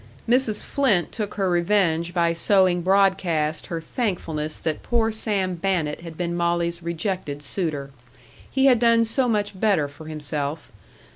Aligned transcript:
Mrs. 0.27 0.63
Flynt 0.63 1.11
took 1.11 1.35
her 1.35 1.47
revenge 1.47 2.11
by 2.11 2.33
sowing 2.33 2.81
broadcast 2.81 3.67
her 3.67 3.79
thankfulness 3.79 4.57
that 4.57 4.81
poor 4.81 5.11
Sam 5.11 5.53
Bannett 5.55 6.01
had 6.01 6.17
been 6.17 6.35
Molly's 6.35 6.81
rejected 6.81 7.43
suitor. 7.43 7.91
He 8.49 8.65
had 8.65 8.79
done 8.79 9.05
so 9.05 9.27
much 9.29 9.59
better 9.59 9.87
for 9.87 10.05
himself. 10.07 10.71